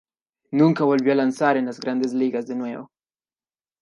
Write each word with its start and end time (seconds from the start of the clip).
Nunca 0.49 0.83
volvió 0.83 1.11
a 1.13 1.15
lanzar 1.15 1.57
en 1.57 1.67
las 1.67 1.79
grandes 1.79 2.11
ligas 2.15 2.47
de 2.47 2.55
nuevo. 2.55 2.89